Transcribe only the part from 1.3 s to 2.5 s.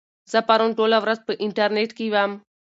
انټرنيټ کې وم.